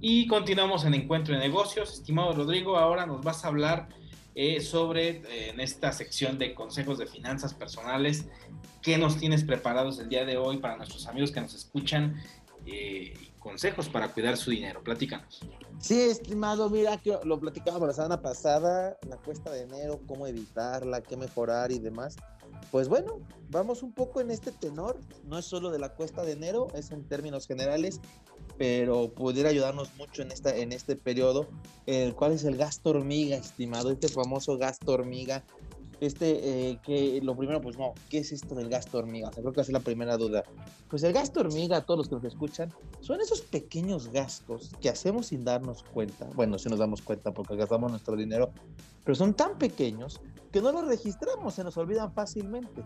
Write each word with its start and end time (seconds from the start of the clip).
Y 0.00 0.26
continuamos 0.26 0.84
en 0.84 0.94
Encuentro 0.94 1.34
de 1.34 1.40
Negocios. 1.40 1.94
Estimado 1.94 2.32
Rodrigo, 2.32 2.76
ahora 2.76 3.06
nos 3.06 3.22
vas 3.22 3.44
a 3.44 3.48
hablar 3.48 3.88
eh, 4.34 4.60
sobre, 4.60 5.08
eh, 5.08 5.50
en 5.50 5.60
esta 5.60 5.90
sección 5.92 6.38
de 6.38 6.54
consejos 6.54 6.98
de 6.98 7.06
finanzas 7.06 7.54
personales, 7.54 8.26
qué 8.82 8.98
nos 8.98 9.16
tienes 9.16 9.44
preparados 9.44 9.98
el 9.98 10.10
día 10.10 10.26
de 10.26 10.36
hoy 10.36 10.58
para 10.58 10.76
nuestros 10.76 11.06
amigos 11.06 11.30
que 11.30 11.40
nos 11.40 11.54
escuchan 11.54 12.22
eh, 12.66 13.14
consejos 13.38 13.88
para 13.88 14.12
cuidar 14.12 14.36
su 14.36 14.50
dinero. 14.50 14.82
Platícanos. 14.84 15.40
Sí, 15.78 15.98
estimado, 15.98 16.68
mira 16.68 16.98
que 16.98 17.16
lo 17.24 17.40
platicábamos 17.40 17.88
la 17.88 17.94
semana 17.94 18.20
pasada, 18.20 18.98
la 19.08 19.16
cuesta 19.16 19.50
de 19.50 19.62
enero, 19.62 20.00
cómo 20.06 20.26
evitarla, 20.26 21.00
qué 21.00 21.16
mejorar 21.16 21.72
y 21.72 21.78
demás. 21.78 22.16
Pues 22.70 22.88
bueno, 22.88 23.20
vamos 23.48 23.82
un 23.82 23.92
poco 23.92 24.20
en 24.20 24.30
este 24.30 24.52
tenor, 24.52 24.98
no 25.24 25.38
es 25.38 25.44
solo 25.44 25.70
de 25.70 25.78
la 25.78 25.94
cuesta 25.94 26.22
de 26.22 26.32
enero, 26.32 26.68
es 26.74 26.90
en 26.90 27.06
términos 27.08 27.46
generales, 27.46 28.00
pero 28.58 29.08
pudiera 29.08 29.50
ayudarnos 29.50 29.94
mucho 29.96 30.22
en, 30.22 30.32
esta, 30.32 30.56
en 30.56 30.72
este 30.72 30.96
periodo, 30.96 31.46
el 31.86 32.14
cual 32.14 32.32
es 32.32 32.44
el 32.44 32.56
gasto 32.56 32.90
hormiga, 32.90 33.36
estimado, 33.36 33.90
este 33.90 34.08
famoso 34.08 34.56
gasto 34.58 34.92
hormiga 34.92 35.44
este, 36.00 36.70
eh, 36.70 36.78
que 36.82 37.20
lo 37.22 37.36
primero, 37.36 37.60
pues 37.60 37.78
no, 37.78 37.94
¿qué 38.10 38.18
es 38.18 38.32
esto 38.32 38.54
del 38.54 38.68
gasto 38.68 38.98
hormiga? 38.98 39.28
O 39.28 39.32
sea, 39.32 39.42
creo 39.42 39.52
que 39.52 39.60
es 39.60 39.70
la 39.70 39.80
primera 39.80 40.16
duda. 40.16 40.44
Pues 40.88 41.02
el 41.02 41.12
gasto 41.12 41.40
hormiga, 41.40 41.82
todos 41.82 41.98
los 41.98 42.08
que 42.08 42.14
nos 42.16 42.24
escuchan, 42.24 42.72
son 43.00 43.20
esos 43.20 43.40
pequeños 43.40 44.08
gastos 44.08 44.72
que 44.80 44.88
hacemos 44.88 45.28
sin 45.28 45.44
darnos 45.44 45.82
cuenta. 45.82 46.26
Bueno, 46.34 46.58
si 46.58 46.68
nos 46.68 46.78
damos 46.78 47.02
cuenta 47.02 47.32
porque 47.32 47.56
gastamos 47.56 47.90
nuestro 47.90 48.16
dinero, 48.16 48.50
pero 49.04 49.14
son 49.14 49.34
tan 49.34 49.58
pequeños 49.58 50.20
que 50.56 50.62
no 50.62 50.72
los 50.72 50.86
registramos, 50.86 51.52
se 51.52 51.62
nos 51.62 51.76
olvidan 51.76 52.10
fácilmente. 52.14 52.82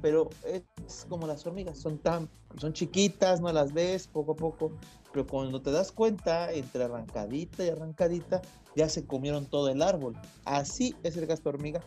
Pero 0.00 0.30
es 0.46 1.04
como 1.10 1.26
las 1.26 1.46
hormigas, 1.46 1.76
son 1.76 1.98
tan, 1.98 2.26
son 2.56 2.72
chiquitas, 2.72 3.38
no 3.42 3.52
las 3.52 3.74
ves 3.74 4.06
poco 4.06 4.32
a 4.32 4.36
poco, 4.36 4.72
pero 5.12 5.26
cuando 5.26 5.60
te 5.60 5.70
das 5.70 5.92
cuenta, 5.92 6.50
entre 6.50 6.84
arrancadita 6.84 7.66
y 7.66 7.68
arrancadita, 7.68 8.40
ya 8.74 8.88
se 8.88 9.06
comieron 9.06 9.44
todo 9.44 9.68
el 9.68 9.82
árbol. 9.82 10.14
Así 10.46 10.96
es 11.02 11.18
el 11.18 11.26
gasto 11.26 11.50
hormiga 11.50 11.82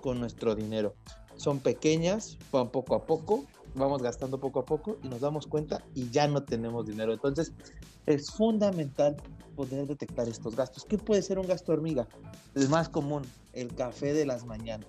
con 0.00 0.20
nuestro 0.20 0.54
dinero. 0.54 0.94
Son 1.34 1.58
pequeñas, 1.58 2.38
van 2.52 2.70
poco 2.70 2.94
a 2.94 3.04
poco, 3.04 3.46
vamos 3.74 4.00
gastando 4.00 4.38
poco 4.38 4.60
a 4.60 4.64
poco 4.64 4.96
y 5.02 5.08
nos 5.08 5.20
damos 5.20 5.48
cuenta 5.48 5.84
y 5.92 6.08
ya 6.10 6.28
no 6.28 6.44
tenemos 6.44 6.86
dinero. 6.86 7.12
Entonces 7.12 7.52
es 8.06 8.30
fundamental 8.30 9.16
poder 9.58 9.88
detectar 9.88 10.28
estos 10.28 10.54
gastos. 10.54 10.84
¿Qué 10.84 10.98
puede 10.98 11.20
ser 11.20 11.40
un 11.40 11.48
gasto 11.48 11.72
hormiga? 11.72 12.06
El 12.54 12.68
más 12.68 12.88
común, 12.88 13.22
el 13.52 13.74
café 13.74 14.12
de 14.12 14.24
las 14.24 14.46
mañanas. 14.46 14.88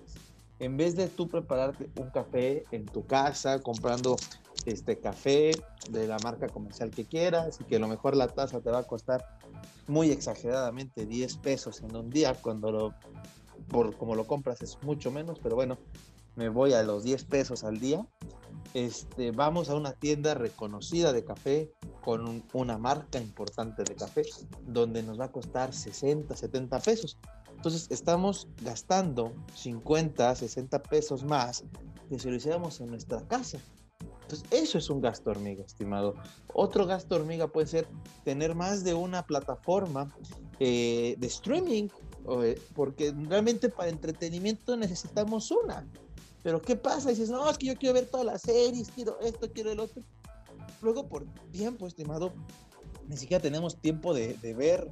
En 0.60 0.76
vez 0.76 0.94
de 0.94 1.08
tú 1.08 1.28
prepararte 1.28 1.90
un 1.96 2.10
café 2.10 2.62
en 2.70 2.86
tu 2.86 3.04
casa, 3.04 3.60
comprando 3.60 4.14
este 4.66 5.00
café 5.00 5.50
de 5.90 6.06
la 6.06 6.18
marca 6.20 6.48
comercial 6.48 6.92
que 6.92 7.04
quieras 7.04 7.58
y 7.60 7.64
que 7.64 7.76
a 7.76 7.78
lo 7.80 7.88
mejor 7.88 8.16
la 8.16 8.28
taza 8.28 8.60
te 8.60 8.70
va 8.70 8.78
a 8.78 8.84
costar 8.84 9.24
muy 9.88 10.12
exageradamente 10.12 11.04
10 11.04 11.38
pesos 11.38 11.80
en 11.80 11.96
un 11.96 12.08
día, 12.08 12.34
cuando 12.34 12.70
lo 12.70 12.94
por 13.70 13.96
como 13.96 14.14
lo 14.14 14.26
compras 14.26 14.62
es 14.62 14.78
mucho 14.82 15.10
menos, 15.10 15.40
pero 15.40 15.56
bueno, 15.56 15.78
me 16.36 16.48
voy 16.48 16.74
a 16.74 16.84
los 16.84 17.02
10 17.02 17.24
pesos 17.24 17.64
al 17.64 17.80
día. 17.80 18.06
Este, 18.74 19.32
vamos 19.32 19.68
a 19.68 19.74
una 19.74 19.92
tienda 19.94 20.34
reconocida 20.34 21.12
de 21.12 21.24
café 21.24 21.72
con 22.00 22.42
una 22.52 22.78
marca 22.78 23.18
importante 23.18 23.84
de 23.84 23.94
café, 23.94 24.22
donde 24.66 25.02
nos 25.02 25.18
va 25.18 25.26
a 25.26 25.32
costar 25.32 25.72
60, 25.72 26.34
70 26.34 26.78
pesos. 26.80 27.18
Entonces 27.54 27.88
estamos 27.90 28.48
gastando 28.62 29.32
50, 29.54 30.34
60 30.34 30.82
pesos 30.84 31.24
más 31.24 31.64
que 32.08 32.18
si 32.18 32.28
lo 32.28 32.36
hiciéramos 32.36 32.80
en 32.80 32.88
nuestra 32.88 33.20
casa. 33.28 33.58
Entonces, 34.22 34.48
eso 34.50 34.78
es 34.78 34.88
un 34.90 35.00
gasto 35.00 35.30
hormiga, 35.30 35.64
estimado. 35.64 36.14
Otro 36.54 36.86
gasto 36.86 37.16
hormiga 37.16 37.48
puede 37.48 37.66
ser 37.66 37.88
tener 38.24 38.54
más 38.54 38.84
de 38.84 38.94
una 38.94 39.24
plataforma 39.26 40.14
eh, 40.60 41.16
de 41.18 41.26
streaming 41.26 41.88
eh, 42.42 42.60
porque 42.74 43.12
realmente 43.28 43.68
para 43.68 43.90
entretenimiento 43.90 44.76
necesitamos 44.76 45.50
una. 45.50 45.86
Pero 46.42 46.62
¿qué 46.62 46.76
pasa? 46.76 47.10
Dices, 47.10 47.28
no, 47.28 47.48
es 47.50 47.58
que 47.58 47.66
yo 47.66 47.76
quiero 47.76 47.94
ver 47.94 48.06
todas 48.06 48.26
las 48.26 48.42
series, 48.42 48.90
quiero 48.90 49.18
esto, 49.20 49.50
quiero 49.52 49.72
el 49.72 49.80
otro. 49.80 50.02
Luego 50.82 51.08
por 51.08 51.26
tiempo, 51.50 51.86
estimado, 51.86 52.32
ni 53.08 53.16
siquiera 53.16 53.42
tenemos 53.42 53.76
tiempo 53.76 54.14
de, 54.14 54.34
de 54.34 54.54
ver 54.54 54.90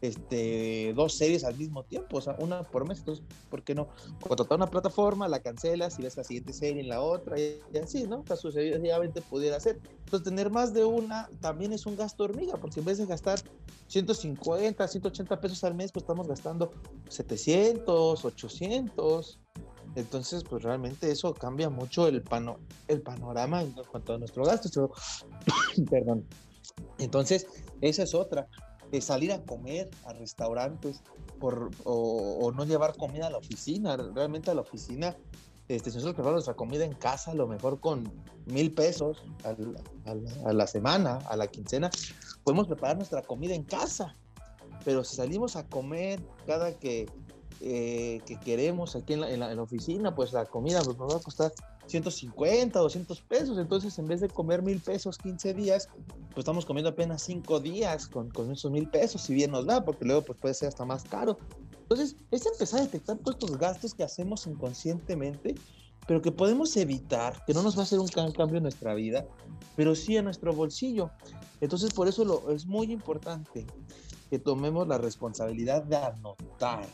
este, 0.00 0.94
dos 0.94 1.14
series 1.14 1.44
al 1.44 1.56
mismo 1.56 1.84
tiempo, 1.84 2.18
o 2.18 2.20
sea, 2.20 2.36
una 2.38 2.62
por 2.62 2.88
mes. 2.88 2.98
Entonces, 2.98 3.24
¿por 3.50 3.62
qué 3.62 3.74
no? 3.74 3.88
Contratar 4.20 4.56
una 4.56 4.70
plataforma, 4.70 5.28
la 5.28 5.40
cancelas 5.40 5.98
y 5.98 6.02
ves 6.02 6.16
la 6.16 6.24
siguiente 6.24 6.52
serie 6.52 6.80
en 6.80 6.88
la 6.88 7.02
otra 7.02 7.38
y, 7.38 7.60
así, 7.82 8.06
¿no? 8.06 8.24
O 8.28 8.36
sucesivamente 8.36 9.20
pudiera 9.20 9.56
hacer. 9.56 9.78
Entonces, 10.04 10.24
tener 10.24 10.50
más 10.50 10.72
de 10.72 10.84
una 10.84 11.28
también 11.40 11.72
es 11.72 11.86
un 11.86 11.96
gasto 11.96 12.24
hormiga, 12.24 12.56
porque 12.56 12.80
en 12.80 12.86
vez 12.86 12.98
de 12.98 13.06
gastar 13.06 13.40
150, 13.88 14.86
180 14.88 15.40
pesos 15.40 15.64
al 15.64 15.74
mes, 15.74 15.92
pues 15.92 16.04
estamos 16.04 16.26
gastando 16.26 16.72
700, 17.08 18.24
800. 18.24 19.40
Entonces, 19.96 20.44
pues 20.44 20.62
realmente 20.62 21.10
eso 21.10 21.34
cambia 21.34 21.68
mucho 21.68 22.06
el, 22.06 22.22
pano, 22.22 22.58
el 22.88 23.02
panorama 23.02 23.62
en 23.62 23.72
cuanto 23.72 24.14
a 24.14 24.18
nuestro 24.18 24.44
gasto. 24.44 24.92
Perdón. 25.90 26.24
Entonces, 26.98 27.46
esa 27.80 28.04
es 28.04 28.14
otra 28.14 28.48
salir 29.00 29.30
a 29.30 29.40
comer 29.44 29.88
a 30.04 30.12
restaurantes 30.14 31.02
por, 31.38 31.70
o, 31.84 32.50
no 32.56 32.64
llevar 32.64 32.96
comida 32.96 33.28
a 33.28 33.30
la 33.30 33.38
oficina. 33.38 33.96
Realmente 33.96 34.50
a 34.50 34.54
la 34.54 34.62
oficina, 34.62 35.16
este, 35.68 35.90
si 35.90 35.96
nosotros 35.96 36.14
preparamos 36.14 36.38
nuestra 36.38 36.54
comida 36.54 36.84
en 36.84 36.94
casa, 36.94 37.30
a 37.30 37.34
lo 37.34 37.46
mejor 37.46 37.78
con 37.78 38.10
mil 38.46 38.72
pesos 38.72 39.22
a 39.44 40.52
la, 40.52 40.66
semana, 40.66 41.18
a 41.28 41.36
la 41.36 41.46
quincena, 41.46 41.90
podemos 42.42 42.66
preparar 42.66 42.96
nuestra 42.96 43.22
comida 43.22 43.54
en 43.54 43.62
casa. 43.62 44.16
Pero 44.84 45.04
si 45.04 45.14
salimos 45.14 45.54
a 45.54 45.66
comer 45.68 46.20
cada 46.46 46.72
que, 46.72 47.06
eh, 47.62 48.22
que 48.24 48.40
queremos 48.40 48.96
aquí 48.96 49.12
en 49.12 49.20
la, 49.20 49.30
en 49.30 49.40
la, 49.40 49.62
oficina, 49.62 50.14
pues 50.14 50.32
la 50.32 50.46
comida 50.46 50.80
pues, 50.82 50.96
nos 50.96 51.12
va 51.12 51.18
a 51.18 51.20
costar 51.20 51.52
150, 51.86 52.78
200 52.78 53.20
pesos. 53.20 53.58
Entonces, 53.58 53.98
en 53.98 54.06
vez 54.06 54.22
de 54.22 54.28
comer 54.28 54.62
mil 54.62 54.80
pesos 54.80 55.18
15 55.18 55.52
días, 55.52 55.88
pues 56.28 56.38
estamos 56.38 56.64
comiendo 56.64 56.88
apenas 56.88 57.22
5 57.22 57.60
días 57.60 58.06
con, 58.06 58.30
con 58.30 58.50
esos 58.50 58.70
mil 58.70 58.88
pesos, 58.88 59.20
si 59.20 59.34
bien 59.34 59.50
nos 59.50 59.66
da, 59.66 59.84
porque 59.84 60.06
luego 60.06 60.22
pues 60.22 60.38
puede 60.38 60.54
ser 60.54 60.68
hasta 60.68 60.86
más 60.86 61.04
caro. 61.04 61.38
Entonces, 61.82 62.16
es 62.30 62.46
empezar 62.46 62.80
a 62.80 62.84
detectar 62.84 63.18
todos 63.18 63.34
estos 63.34 63.58
gastos 63.58 63.92
que 63.92 64.04
hacemos 64.04 64.46
inconscientemente, 64.46 65.54
pero 66.06 66.22
que 66.22 66.32
podemos 66.32 66.74
evitar, 66.76 67.44
que 67.44 67.52
no 67.52 67.62
nos 67.62 67.76
va 67.76 67.80
a 67.80 67.82
hacer 67.82 67.98
un 67.98 68.08
cambio 68.08 68.56
en 68.56 68.62
nuestra 68.62 68.94
vida, 68.94 69.26
pero 69.76 69.94
sí 69.94 70.16
en 70.16 70.24
nuestro 70.24 70.54
bolsillo. 70.54 71.10
Entonces, 71.60 71.92
por 71.92 72.08
eso 72.08 72.24
lo, 72.24 72.50
es 72.52 72.64
muy 72.64 72.90
importante 72.90 73.66
que 74.30 74.38
tomemos 74.38 74.88
la 74.88 74.96
responsabilidad 74.96 75.82
de 75.82 75.96
anotar 75.96 76.86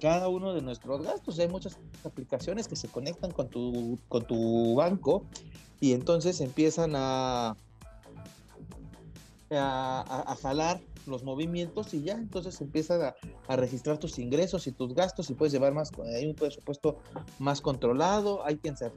cada 0.00 0.28
uno 0.28 0.52
de 0.54 0.62
nuestros 0.62 1.02
gastos. 1.02 1.38
Hay 1.38 1.48
muchas 1.48 1.78
aplicaciones 2.04 2.66
que 2.66 2.76
se 2.76 2.88
conectan 2.88 3.30
con 3.30 3.48
tu, 3.48 3.98
con 4.08 4.26
tu 4.26 4.74
banco 4.74 5.24
y 5.80 5.92
entonces 5.92 6.40
empiezan 6.40 6.92
a, 6.96 7.56
a, 9.50 10.36
jalar 10.42 10.80
los 11.06 11.24
movimientos 11.24 11.94
y 11.94 12.02
ya 12.02 12.14
entonces 12.14 12.60
empiezan 12.60 13.02
a, 13.02 13.14
a, 13.48 13.56
registrar 13.56 13.98
tus 13.98 14.18
ingresos 14.18 14.66
y 14.66 14.72
tus 14.72 14.94
gastos 14.94 15.30
y 15.30 15.34
puedes 15.34 15.52
llevar 15.52 15.72
más, 15.72 15.90
hay 16.14 16.26
un 16.26 16.34
presupuesto 16.34 16.98
más 17.38 17.60
controlado, 17.60 18.44
hay 18.44 18.58
quien 18.58 18.76
se, 18.76 18.86
eh, 18.86 18.92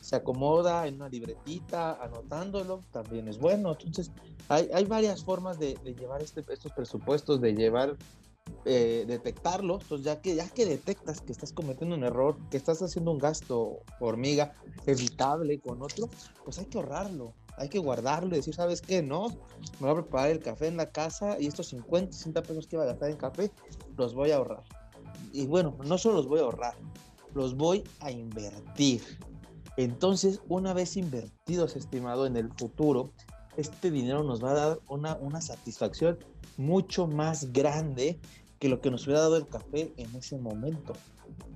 se 0.00 0.16
acomoda 0.16 0.86
en 0.86 0.96
una 0.96 1.08
libretita 1.08 2.02
anotándolo, 2.02 2.82
también 2.90 3.28
es 3.28 3.38
bueno, 3.38 3.72
entonces 3.72 4.10
hay, 4.48 4.68
hay 4.74 4.84
varias 4.84 5.24
formas 5.24 5.58
de, 5.58 5.74
de 5.84 5.94
llevar 5.94 6.22
este, 6.22 6.44
estos 6.52 6.72
presupuestos, 6.72 7.40
de 7.40 7.54
llevar 7.54 7.96
eh, 8.66 9.04
detectarlo, 9.06 9.78
ya 10.02 10.20
que, 10.20 10.34
ya 10.34 10.46
que 10.48 10.66
detectas 10.66 11.22
que 11.22 11.32
estás 11.32 11.50
cometiendo 11.50 11.96
un 11.96 12.04
error, 12.04 12.36
que 12.50 12.58
estás 12.58 12.82
haciendo 12.82 13.10
un 13.10 13.18
gasto 13.18 13.80
hormiga 14.00 14.52
evitable 14.86 15.58
con 15.60 15.82
otro, 15.82 16.10
pues 16.44 16.58
hay 16.58 16.66
que 16.66 16.76
ahorrarlo, 16.76 17.32
hay 17.56 17.70
que 17.70 17.78
guardarlo 17.78 18.34
y 18.34 18.38
decir, 18.38 18.54
¿sabes 18.54 18.82
qué? 18.82 19.02
No, 19.02 19.28
me 19.80 19.88
voy 19.88 19.90
a 19.92 19.94
preparar 19.94 20.30
el 20.30 20.40
café 20.40 20.66
en 20.66 20.76
la 20.76 20.90
casa 20.90 21.40
y 21.40 21.46
estos 21.46 21.68
50, 21.68 22.12
60 22.12 22.42
pesos 22.42 22.66
que 22.66 22.76
iba 22.76 22.82
a 22.82 22.88
gastar 22.88 23.10
en 23.10 23.16
café, 23.16 23.50
los 23.96 24.14
voy 24.14 24.30
a 24.30 24.36
ahorrar. 24.36 24.62
Y 25.32 25.46
bueno, 25.46 25.78
no 25.86 25.96
solo 25.96 26.16
los 26.16 26.28
voy 26.28 26.40
a 26.40 26.42
ahorrar, 26.42 26.74
los 27.34 27.56
voy 27.56 27.82
a 28.00 28.10
invertir. 28.10 29.02
Entonces, 29.78 30.42
una 30.48 30.74
vez 30.74 30.98
invertidos, 30.98 31.76
estimado, 31.76 32.26
en 32.26 32.36
el 32.36 32.52
futuro, 32.52 33.12
este 33.56 33.90
dinero 33.90 34.22
nos 34.22 34.42
va 34.42 34.50
a 34.52 34.54
dar 34.54 34.80
una, 34.88 35.16
una 35.16 35.40
satisfacción 35.40 36.18
mucho 36.56 37.06
más 37.06 37.52
grande 37.52 38.20
que 38.58 38.68
lo 38.68 38.80
que 38.80 38.90
nos 38.90 39.06
hubiera 39.06 39.22
dado 39.22 39.36
el 39.36 39.48
café 39.48 39.92
en 39.96 40.14
ese 40.14 40.38
momento. 40.38 40.92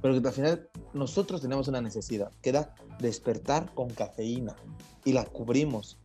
Pero 0.00 0.20
que 0.20 0.28
al 0.28 0.34
final 0.34 0.68
nosotros 0.92 1.40
tenemos 1.40 1.68
una 1.68 1.80
necesidad, 1.80 2.30
que 2.42 2.50
era 2.50 2.74
despertar 2.98 3.72
con 3.74 3.90
cafeína 3.90 4.56
y 5.04 5.12
la 5.12 5.24
cubrimos, 5.24 5.98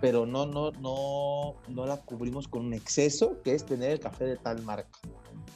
pero 0.00 0.26
no, 0.26 0.46
no, 0.46 0.72
no, 0.72 1.54
no 1.68 1.86
la 1.86 1.98
cubrimos 1.98 2.48
con 2.48 2.66
un 2.66 2.74
exceso, 2.74 3.40
que 3.42 3.54
es 3.54 3.64
tener 3.64 3.90
el 3.90 4.00
café 4.00 4.24
de 4.24 4.36
tal 4.36 4.62
marca. 4.62 4.98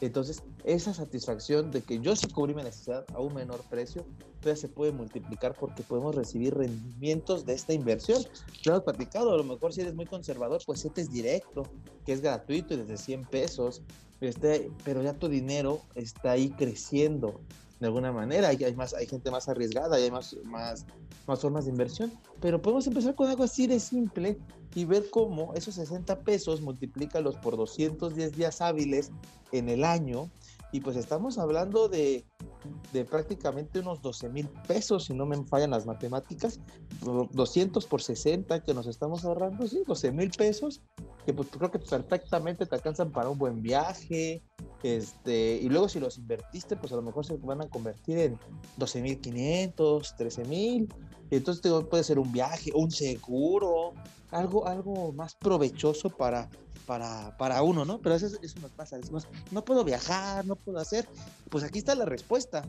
Entonces, 0.06 0.42
esa 0.64 0.92
satisfacción 0.92 1.70
de 1.70 1.82
que 1.82 1.98
yo 1.98 2.14
sí 2.14 2.28
cubrí 2.28 2.54
mi 2.54 2.62
necesidad 2.62 3.06
a 3.14 3.20
un 3.20 3.34
menor 3.34 3.62
precio, 3.70 4.04
todavía 4.40 4.60
se 4.60 4.68
puede 4.68 4.92
multiplicar 4.92 5.56
porque 5.58 5.82
podemos 5.82 6.14
recibir 6.14 6.54
rendimientos 6.54 7.46
de 7.46 7.54
esta 7.54 7.72
inversión. 7.72 8.22
Ya 8.62 8.72
hemos 8.72 8.82
platicado, 8.82 9.32
a 9.32 9.36
lo 9.36 9.44
mejor 9.44 9.72
si 9.72 9.80
eres 9.80 9.94
muy 9.94 10.04
conservador, 10.04 10.60
pues 10.66 10.84
este 10.84 11.00
es 11.00 11.10
directo, 11.10 11.62
que 12.04 12.12
es 12.12 12.20
gratuito 12.20 12.74
y 12.74 12.78
desde 12.78 12.98
100 12.98 13.24
pesos, 13.24 13.82
este, 14.20 14.70
pero 14.84 15.02
ya 15.02 15.14
tu 15.14 15.28
dinero 15.28 15.80
está 15.94 16.32
ahí 16.32 16.50
creciendo 16.50 17.40
de 17.84 17.88
alguna 17.88 18.12
manera. 18.12 18.48
Hay, 18.48 18.64
hay, 18.64 18.74
más, 18.74 18.94
hay 18.94 19.06
gente 19.06 19.30
más 19.30 19.46
arriesgada, 19.46 19.96
hay 19.96 20.10
más, 20.10 20.34
más, 20.44 20.86
más 21.26 21.40
formas 21.40 21.66
de 21.66 21.70
inversión, 21.70 22.12
pero 22.40 22.60
podemos 22.60 22.86
empezar 22.86 23.14
con 23.14 23.28
algo 23.28 23.44
así 23.44 23.66
de 23.66 23.78
simple 23.78 24.38
y 24.74 24.86
ver 24.86 25.10
cómo 25.10 25.52
esos 25.52 25.74
60 25.74 26.20
pesos 26.20 26.62
multiplícalos 26.62 27.36
por 27.36 27.58
210 27.58 28.32
días 28.32 28.62
hábiles 28.62 29.10
en 29.52 29.68
el 29.68 29.84
año 29.84 30.30
y 30.72 30.80
pues 30.80 30.96
estamos 30.96 31.38
hablando 31.38 31.88
de, 31.88 32.24
de 32.92 33.04
prácticamente 33.04 33.80
unos 33.80 34.00
12 34.00 34.30
mil 34.30 34.48
pesos, 34.66 35.04
si 35.04 35.14
no 35.14 35.26
me 35.26 35.36
fallan 35.44 35.70
las 35.70 35.86
matemáticas, 35.86 36.58
200 37.02 37.86
por 37.86 38.02
60 38.02 38.62
que 38.64 38.74
nos 38.74 38.86
estamos 38.86 39.24
ahorrando, 39.24 39.68
sí, 39.68 39.82
12 39.86 40.10
mil 40.10 40.30
pesos, 40.30 40.82
que 41.26 41.32
pues 41.32 41.48
creo 41.50 41.70
que 41.70 41.78
perfectamente 41.78 42.66
te 42.66 42.74
alcanzan 42.74 43.12
para 43.12 43.28
un 43.28 43.38
buen 43.38 43.62
viaje, 43.62 44.42
este, 44.84 45.56
y 45.62 45.70
luego 45.70 45.88
si 45.88 45.98
los 45.98 46.18
invertiste, 46.18 46.76
pues 46.76 46.92
a 46.92 46.96
lo 46.96 47.00
mejor 47.00 47.24
se 47.24 47.38
van 47.38 47.62
a 47.62 47.68
convertir 47.70 48.18
en 48.18 48.38
12 48.76 49.00
mil 49.00 49.18
500, 49.18 50.14
13 50.14 50.44
mil, 50.44 50.92
entonces 51.30 51.72
puede 51.88 52.04
ser 52.04 52.18
un 52.18 52.30
viaje, 52.30 52.70
un 52.74 52.90
seguro, 52.90 53.94
algo, 54.30 54.68
algo 54.68 55.10
más 55.14 55.36
provechoso 55.36 56.10
para, 56.10 56.50
para, 56.84 57.34
para 57.38 57.62
uno, 57.62 57.86
¿no? 57.86 57.98
Pero 58.02 58.14
eso, 58.14 58.26
eso 58.42 58.60
nos 58.60 58.72
pasa, 58.72 58.98
decimos, 58.98 59.26
no 59.52 59.64
puedo 59.64 59.84
viajar, 59.84 60.44
no 60.44 60.54
puedo 60.54 60.78
hacer, 60.78 61.08
pues 61.48 61.64
aquí 61.64 61.78
está 61.78 61.94
la 61.94 62.04
respuesta. 62.04 62.62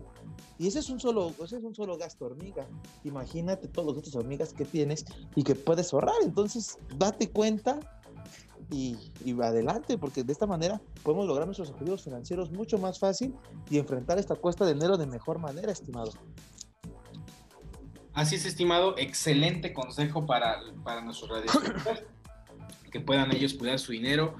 Y 0.58 0.68
ese 0.68 0.80
es 0.80 0.90
un 0.90 1.02
solo, 1.02 1.34
ese 1.44 1.58
es 1.58 1.64
un 1.66 1.76
solo 1.76 1.98
gasto 1.98 2.28
hormiga. 2.28 2.66
Imagínate 3.04 3.68
todos 3.68 3.88
los 3.88 3.96
gastos 3.96 4.16
hormigas 4.16 4.54
que 4.54 4.64
tienes 4.64 5.04
y 5.36 5.44
que 5.44 5.54
puedes 5.54 5.94
ahorrar. 5.94 6.16
Entonces, 6.24 6.78
date 6.98 7.30
cuenta 7.30 7.95
y, 8.72 8.98
y, 9.24 9.40
adelante, 9.42 9.98
porque 9.98 10.24
de 10.24 10.34
esta 10.34 10.48
manera 10.48 10.82
podemos 11.04 11.28
lograr 11.28 11.46
nuestros 11.46 11.70
objetivos 11.70 12.04
financieros 12.04 12.52
mucho 12.52 12.78
más 12.78 13.00
fácil 13.00 13.36
y 13.70 13.78
enfrentar 13.78 14.18
esta 14.18 14.36
cuesta 14.36 14.66
de 14.66 14.72
enero 14.72 14.98
de 14.98 15.08
mejor 15.08 15.40
manera, 15.40 15.72
estimado. 15.72 16.12
Así 18.14 18.36
es, 18.36 18.46
estimado. 18.46 18.98
Excelente 18.98 19.74
consejo 19.74 20.26
para, 20.26 20.62
para 20.84 21.02
nuestros 21.02 21.30
radioescuchas 21.30 22.04
que 22.92 23.00
puedan 23.02 23.36
ellos 23.36 23.54
cuidar 23.54 23.78
su 23.78 23.92
dinero, 23.92 24.36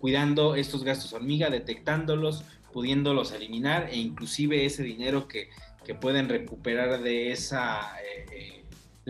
cuidando 0.00 0.56
estos 0.56 0.82
gastos 0.82 1.12
hormiga, 1.12 1.50
detectándolos, 1.50 2.44
pudiéndolos 2.72 3.32
eliminar 3.32 3.88
e 3.90 3.96
inclusive 3.96 4.64
ese 4.64 4.82
dinero 4.82 5.28
que, 5.28 5.50
que 5.84 5.94
pueden 5.94 6.28
recuperar 6.28 7.00
de 7.00 7.32
esa 7.32 7.96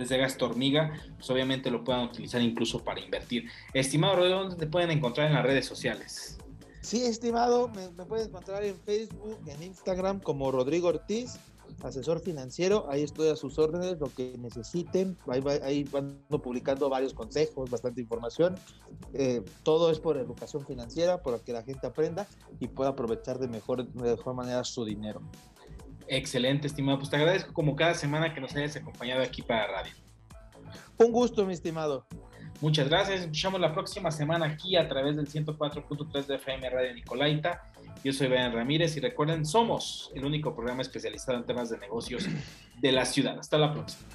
eh 0.01 0.03
desde 0.03 0.19
gasto 0.19 0.47
hormiga, 0.47 0.93
pues 1.17 1.31
obviamente 1.31 1.71
lo 1.71 1.85
puedan 1.85 2.05
utilizar 2.05 2.41
incluso 2.41 2.83
para 2.83 3.01
invertir. 3.01 3.49
Estimado 3.75 4.17
Rodrigo, 4.17 4.41
¿dónde 4.41 4.57
te 4.57 4.67
pueden 4.67 4.91
encontrar 4.91 5.29
en 5.29 5.35
las 5.35 5.45
redes 5.45 5.67
sociales? 5.67 6.39
Sí, 6.81 7.05
estimado, 7.05 7.69
me, 7.69 7.91
me 7.91 8.05
puedes 8.07 8.29
encontrar 8.29 8.65
en 8.65 8.79
Facebook, 8.81 9.39
en 9.47 9.63
Instagram 9.63 10.21
como 10.21 10.51
Rodrigo 10.51 10.89
Ortiz 10.89 11.39
asesor 11.83 12.21
financiero, 12.21 12.87
ahí 12.91 13.03
estoy 13.03 13.29
a 13.29 13.37
sus 13.37 13.59
órdenes, 13.59 13.99
lo 13.99 14.13
que 14.15 14.37
necesiten, 14.39 15.17
ahí, 15.29 15.43
ahí 15.63 15.85
van 15.85 16.19
publicando 16.29 16.89
varios 16.89 17.15
consejos, 17.15 17.71
bastante 17.71 18.01
información, 18.01 18.55
eh, 19.15 19.43
todo 19.63 19.91
es 19.91 19.99
por 19.99 20.17
educación 20.17 20.67
financiera, 20.67 21.23
para 21.23 21.39
que 21.39 21.53
la 21.53 21.63
gente 21.63 21.87
aprenda 21.87 22.27
y 22.59 22.69
pueda 22.69 22.91
aprovechar 22.91 23.39
de 23.39 23.49
mejor, 23.49 23.87
de 23.87 24.17
mejor 24.17 24.35
manera 24.35 24.65
su 24.65 24.85
dinero. 24.85 25.23
Excelente, 26.13 26.67
estimado, 26.67 26.99
pues 26.99 27.09
te 27.09 27.15
agradezco 27.15 27.53
como 27.53 27.77
cada 27.77 27.95
semana 27.95 28.35
que 28.35 28.41
nos 28.41 28.55
hayas 28.57 28.75
acompañado 28.75 29.23
aquí 29.23 29.43
para 29.43 29.69
radio. 29.69 29.93
Un 30.99 31.13
gusto, 31.13 31.47
mi 31.47 31.53
estimado. 31.53 32.05
Muchas 32.61 32.89
gracias. 32.89 33.21
Escuchamos 33.21 33.61
la 33.61 33.73
próxima 33.73 34.11
semana 34.11 34.47
aquí 34.47 34.75
a 34.75 34.89
través 34.89 35.15
del 35.15 35.29
104.3 35.29 36.27
de 36.27 36.35
FM 36.35 36.69
Radio 36.69 36.95
Nicolaita. 36.95 37.63
Yo 38.03 38.13
soy 38.13 38.27
Brian 38.27 38.53
Ramírez 38.53 38.97
y 38.97 39.01
recuerden, 39.01 39.47
somos 39.47 40.11
el 40.13 40.25
único 40.25 40.53
programa 40.53 40.83
especializado 40.83 41.39
en 41.39 41.45
temas 41.45 41.71
de 41.71 41.79
negocios 41.79 42.27
de 42.81 42.91
la 42.91 43.05
ciudad. 43.05 43.39
Hasta 43.39 43.57
la 43.57 43.73
próxima. 43.73 44.09